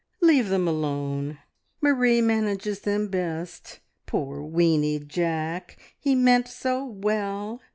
[0.19, 1.37] "Leave them alone;
[1.79, 3.81] Marie manages them best.
[4.07, 5.77] Poor, weeny Jack!
[5.95, 7.61] He meant so well!"